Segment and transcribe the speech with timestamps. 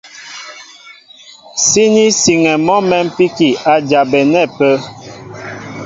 [1.67, 4.73] Síní siŋɛ mɔ́ mɛ̌mpíki a jabɛnɛ́ ápə́.